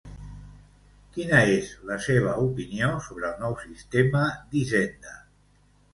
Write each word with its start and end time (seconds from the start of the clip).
Quina 1.17 1.41
és 1.57 1.69
la 1.91 1.99
seva 2.07 2.33
opinió 2.45 2.89
sobre 3.09 3.29
el 3.31 3.39
nou 3.45 3.55
sistema 3.67 4.25
d'Hisenda? 4.53 5.19